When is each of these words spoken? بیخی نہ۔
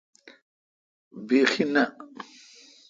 بیخی 1.27 1.65
نہ۔ 1.73 1.83